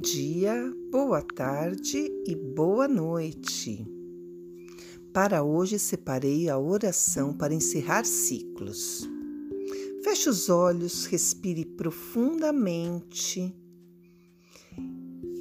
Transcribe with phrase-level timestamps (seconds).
[0.00, 3.86] dia, boa tarde e boa noite.
[5.12, 9.06] Para hoje separei a oração para encerrar ciclos.
[10.02, 13.54] Feche os olhos, respire profundamente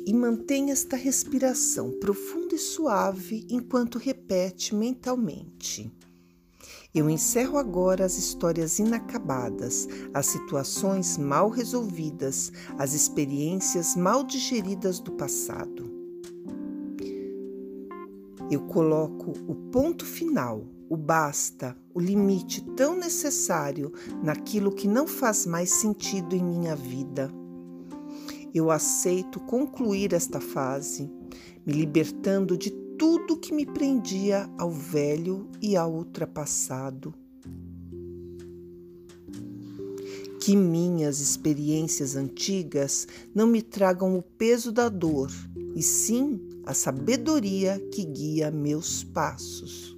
[0.05, 5.89] e mantenha esta respiração profunda e suave enquanto repete mentalmente.
[6.93, 15.11] Eu encerro agora as histórias inacabadas, as situações mal resolvidas, as experiências mal digeridas do
[15.11, 15.88] passado.
[18.49, 25.45] Eu coloco o ponto final, o basta, o limite tão necessário naquilo que não faz
[25.45, 27.31] mais sentido em minha vida.
[28.52, 31.08] Eu aceito concluir esta fase,
[31.63, 37.13] me libertando de tudo que me prendia ao velho e ao ultrapassado.
[40.41, 45.31] Que minhas experiências antigas não me tragam o peso da dor,
[45.73, 49.97] e sim a sabedoria que guia meus passos.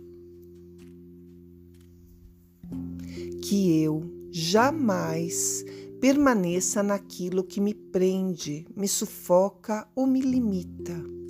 [3.42, 5.66] Que eu jamais
[6.00, 11.21] permaneça naquilo que me prende, me sufoca ou me limita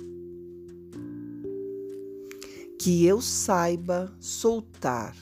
[2.82, 5.14] que eu saiba soltar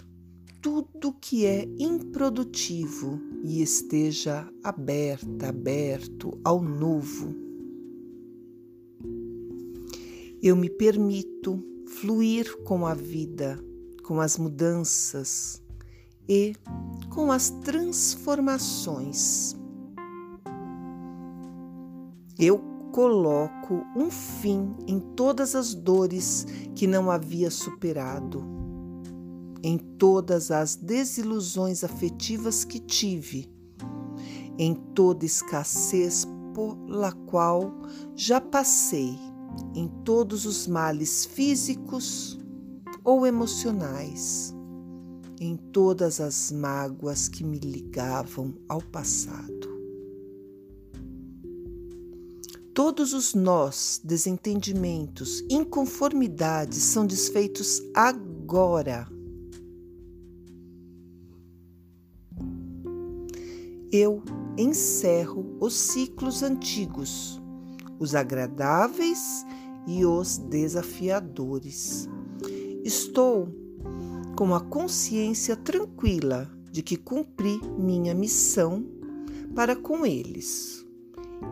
[0.63, 7.35] tudo que é improdutivo e esteja aberta, aberto ao novo.
[10.43, 13.63] Eu me permito fluir com a vida,
[14.05, 15.63] com as mudanças
[16.27, 16.55] e
[17.11, 19.55] com as transformações.
[22.39, 28.45] Eu coloco um fim em todas as dores que não havia superado,
[29.63, 33.51] em todas as desilusões afetivas que tive,
[34.59, 37.73] em toda escassez pela qual
[38.15, 39.19] já passei,
[39.75, 42.39] em todos os males físicos
[43.05, 44.55] ou emocionais,
[45.41, 49.70] em todas as mágoas que me ligavam ao passado.
[52.83, 59.07] Todos os nós, desentendimentos, inconformidades são desfeitos agora.
[63.93, 64.23] Eu
[64.57, 67.39] encerro os ciclos antigos,
[67.99, 69.45] os agradáveis
[69.87, 72.09] e os desafiadores.
[72.83, 73.47] Estou
[74.39, 78.83] com a consciência tranquila de que cumpri minha missão
[79.55, 80.89] para com eles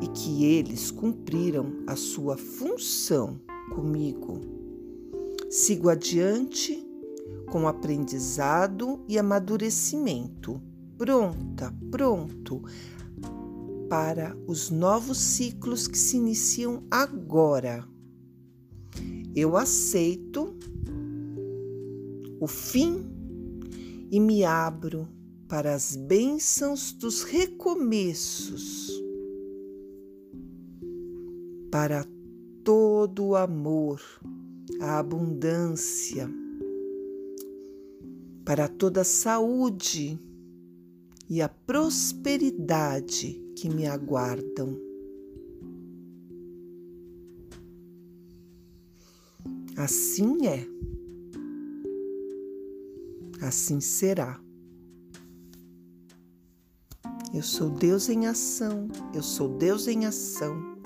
[0.01, 3.41] e que eles cumpriram a sua função
[3.75, 4.41] comigo.
[5.51, 6.87] Sigo adiante
[7.51, 10.61] com aprendizado e amadurecimento,
[10.97, 12.63] pronta, pronto
[13.89, 17.89] para os novos ciclos que se iniciam agora.
[19.35, 20.55] Eu aceito
[22.41, 23.07] o fim
[24.11, 25.09] e me abro
[25.49, 29.08] para as bênçãos dos recomeços
[31.81, 32.05] para
[32.65, 34.03] todo o amor,
[34.81, 36.29] a abundância,
[38.45, 40.19] para toda a saúde
[41.31, 44.77] e a prosperidade que me aguardam.
[49.77, 50.67] Assim é.
[53.41, 54.41] Assim será.
[57.33, 60.78] Eu sou Deus em ação, eu sou Deus em ação.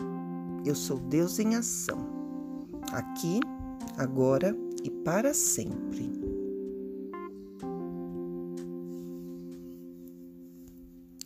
[0.65, 1.99] Eu sou Deus em ação,
[2.93, 3.41] aqui,
[3.97, 6.13] agora e para sempre.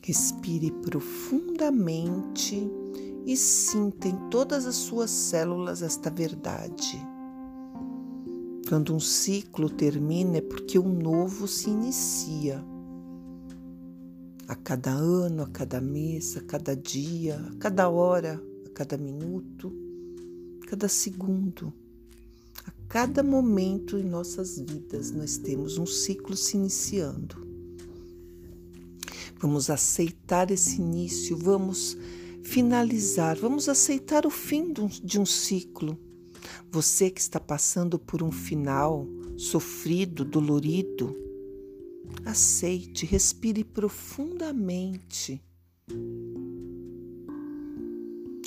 [0.01, 2.67] Respire profundamente
[3.27, 6.99] e sinta em todas as suas células esta verdade.
[8.69, 12.65] Quando um ciclo termina é porque um novo se inicia.
[14.49, 18.41] A cada ano, a cada mês, a cada dia, a cada hora,
[18.77, 19.73] cada minuto,
[20.67, 21.73] cada segundo,
[22.67, 27.37] a cada momento em nossas vidas, nós temos um ciclo se iniciando.
[29.39, 31.97] Vamos aceitar esse início, vamos
[32.43, 35.99] finalizar, vamos aceitar o fim de um ciclo.
[36.71, 39.09] Você que está passando por um final
[39.39, 41.17] sofrido, dolorido,
[42.27, 45.43] aceite, respire profundamente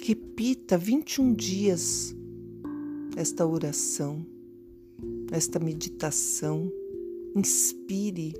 [0.09, 2.15] Repita 21 dias
[3.15, 4.25] esta oração,
[5.31, 6.67] esta meditação.
[7.35, 8.33] Inspire.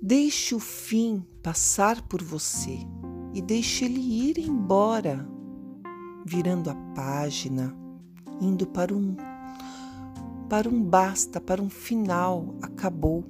[0.00, 2.78] Deixe o fim passar por você
[3.34, 5.28] e deixe ele ir embora.
[6.24, 7.76] virando a página,
[8.40, 9.16] indo para um
[10.48, 13.24] para um basta, para um final, acabou.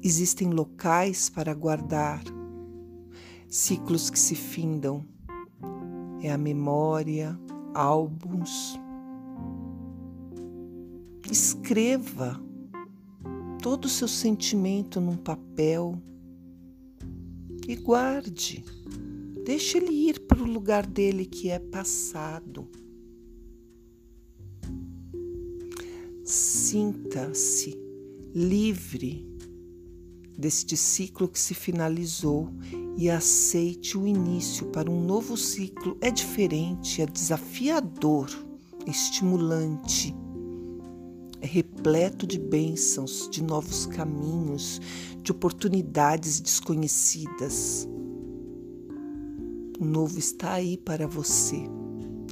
[0.00, 2.22] Existem locais para guardar,
[3.48, 5.04] ciclos que se findam.
[6.22, 7.38] É a memória,
[7.74, 8.78] álbuns.
[11.30, 12.40] Escreva
[13.62, 16.00] todo o seu sentimento num papel
[17.66, 18.64] e guarde.
[19.44, 22.68] Deixe ele ir para o lugar dele que é passado.
[26.24, 27.78] Sinta-se
[28.34, 29.26] livre
[30.36, 32.50] deste ciclo que se finalizou
[32.98, 35.96] e aceite o início para um novo ciclo.
[36.00, 38.28] É diferente, é desafiador,
[38.84, 40.12] estimulante,
[41.40, 44.80] é repleto de bênçãos, de novos caminhos,
[45.22, 47.88] de oportunidades desconhecidas.
[49.78, 51.62] O novo está aí para você.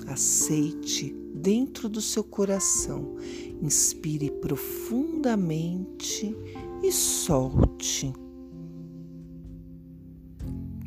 [0.08, 3.14] Aceite dentro do seu coração.
[3.62, 6.36] Inspire profundamente
[6.82, 8.12] e solte.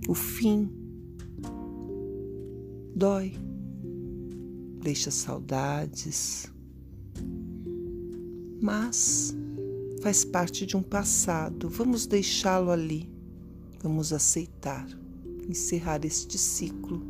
[0.09, 0.67] O fim
[2.95, 3.37] dói,
[4.81, 6.51] deixa saudades,
[8.59, 9.37] mas
[10.01, 11.69] faz parte de um passado.
[11.69, 13.07] Vamos deixá-lo ali,
[13.83, 14.87] vamos aceitar,
[15.47, 17.05] encerrar este ciclo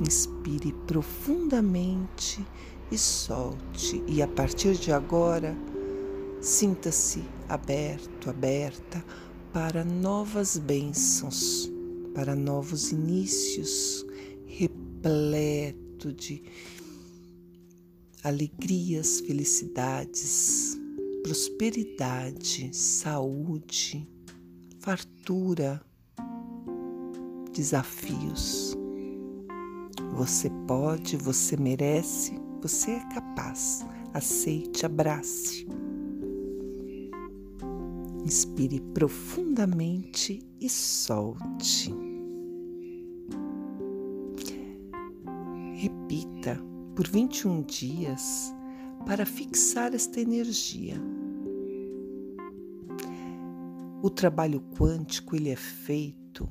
[0.00, 2.46] Inspire profundamente
[2.92, 4.00] e solte.
[4.06, 5.52] E a partir de agora,
[6.40, 9.04] sinta-se aberto, aberta
[9.52, 11.70] para novas bênçãos,
[12.14, 14.06] para novos inícios,
[14.46, 16.42] repleto de
[18.24, 20.78] alegrias, felicidades,
[21.22, 24.08] prosperidade, saúde,
[24.80, 25.82] fartura,
[27.52, 28.74] desafios.
[30.14, 32.32] Você pode, você merece,
[32.62, 33.84] você é capaz.
[34.14, 35.66] Aceite, abrace.
[38.24, 41.92] Inspire profundamente e solte.
[45.74, 46.62] Repita
[46.94, 48.54] por 21 dias
[49.04, 50.94] para fixar esta energia.
[54.02, 56.48] O trabalho quântico ele é feito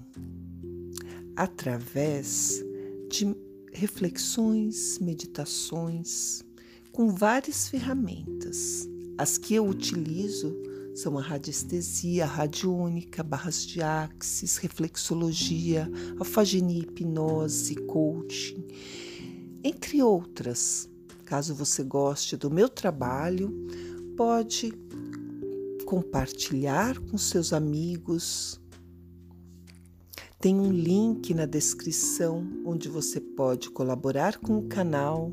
[1.36, 2.64] através
[3.10, 3.36] de
[3.72, 6.44] reflexões, meditações
[6.92, 8.88] com várias ferramentas.
[9.18, 10.56] As que eu utilizo
[10.94, 15.90] são a radiestesia, a radiônica, barras de axis, reflexologia,
[16.20, 18.68] alfagenia, hipnose, coaching,
[19.64, 20.90] entre outras.
[21.26, 23.54] Caso você goste do meu trabalho,
[24.18, 24.74] pode
[25.86, 28.62] compartilhar com seus amigos,
[30.42, 35.32] tem um link na descrição onde você pode colaborar com o canal.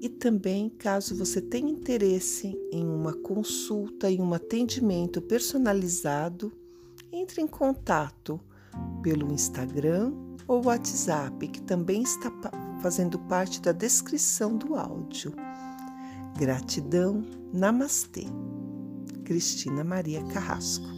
[0.00, 6.52] E também, caso você tenha interesse em uma consulta e um atendimento personalizado,
[7.12, 8.40] entre em contato
[9.02, 10.12] pelo Instagram
[10.46, 12.30] ou WhatsApp, que também está
[12.80, 15.32] fazendo parte da descrição do áudio.
[16.38, 18.24] Gratidão, Namastê.
[19.24, 20.97] Cristina Maria Carrasco.